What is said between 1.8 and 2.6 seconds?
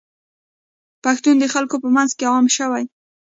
په منځ عام